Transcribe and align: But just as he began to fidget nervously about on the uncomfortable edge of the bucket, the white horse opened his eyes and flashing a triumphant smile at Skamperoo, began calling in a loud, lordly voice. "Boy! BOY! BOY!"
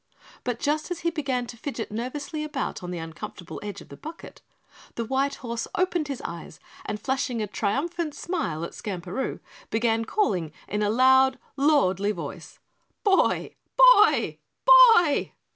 But 0.43 0.59
just 0.59 0.89
as 0.89 1.01
he 1.01 1.11
began 1.11 1.45
to 1.45 1.55
fidget 1.57 1.91
nervously 1.91 2.43
about 2.43 2.81
on 2.81 2.89
the 2.89 2.97
uncomfortable 2.97 3.59
edge 3.61 3.81
of 3.81 3.89
the 3.89 3.95
bucket, 3.97 4.41
the 4.95 5.05
white 5.05 5.35
horse 5.35 5.67
opened 5.75 6.07
his 6.07 6.23
eyes 6.25 6.59
and 6.87 6.99
flashing 6.99 7.39
a 7.39 7.45
triumphant 7.45 8.15
smile 8.15 8.63
at 8.63 8.73
Skamperoo, 8.73 9.41
began 9.69 10.05
calling 10.05 10.53
in 10.67 10.81
a 10.81 10.89
loud, 10.89 11.37
lordly 11.55 12.11
voice. 12.13 12.57
"Boy! 13.03 13.53
BOY! 13.77 14.39
BOY!" 14.97 15.33